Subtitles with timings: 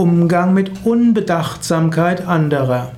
[0.00, 2.92] Umgang mit Unbedachtsamkeit anderer.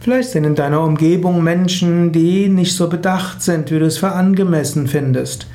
[0.00, 4.10] Vielleicht sind in deiner Umgebung Menschen, die nicht so bedacht sind, wie du es für
[4.10, 5.46] angemessen findest.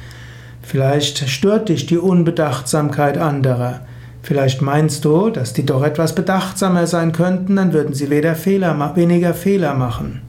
[0.61, 3.81] Vielleicht stört dich die Unbedachtsamkeit anderer.
[4.23, 8.95] Vielleicht meinst du, dass die doch etwas bedachtsamer sein könnten, dann würden sie weniger Fehler,
[8.95, 10.21] weniger Fehler machen.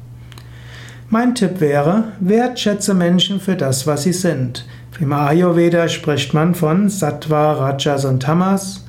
[1.09, 4.67] Mein Tipp wäre, wertschätze Menschen für das, was sie sind.
[4.99, 8.83] Im Ayurveda spricht man von Sattva, Rajas und Tamas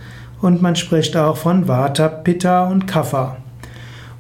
[0.44, 3.38] und man spricht auch von Vata, Pitta und Kapha.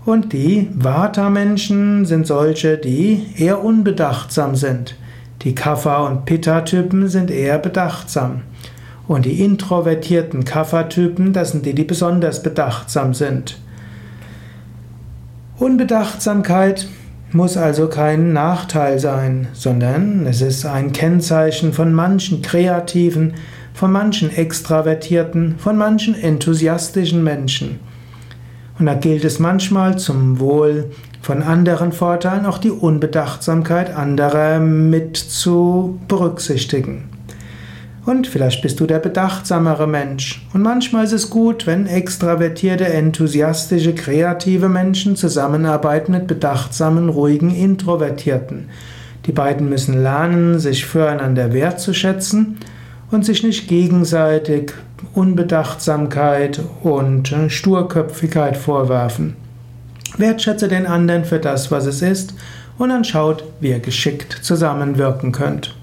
[0.05, 4.95] Und die Vata-Menschen sind solche, die eher unbedachtsam sind.
[5.41, 8.44] Die Kapha- und Pitta-Typen sind eher bedachtsam.
[9.05, 13.59] Und die introvertierten Kapha-Typen, das sind die, die besonders bedachtsam sind.
[15.59, 16.88] Unbedachtsamkeit
[17.34, 23.34] muss also kein Nachteil sein, sondern es ist ein Kennzeichen von manchen kreativen,
[23.73, 27.80] von manchen extravertierten, von manchen enthusiastischen Menschen.
[28.80, 35.16] Und da gilt es manchmal zum Wohl von anderen Vorteilen auch die Unbedachtsamkeit anderer mit
[35.16, 37.12] zu berücksichtigen.
[38.06, 40.46] Und vielleicht bist du der bedachtsamere Mensch.
[40.54, 48.70] Und manchmal ist es gut, wenn extravertierte, enthusiastische, kreative Menschen zusammenarbeiten mit bedachtsamen, ruhigen, introvertierten.
[49.26, 52.58] Die beiden müssen lernen, sich füreinander wertzuschätzen
[53.09, 54.74] und sich nicht gegenseitig
[55.14, 59.38] Unbedachtsamkeit und Sturköpfigkeit vorwerfen.
[60.18, 62.34] Wertschätze den anderen für das, was es ist,
[62.78, 65.76] und dann schaut, wie ihr geschickt zusammenwirken könnt.